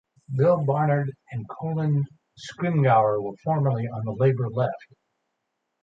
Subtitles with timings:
[0.35, 4.87] Bill Barnard and Colin Scrimgeour were formerly on the Labour left.